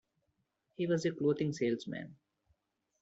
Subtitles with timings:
[0.77, 2.15] He was a clothing salesman.